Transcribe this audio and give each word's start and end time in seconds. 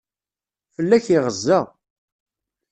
Fell-ak 0.75 1.05
iɣeza. 1.15 1.59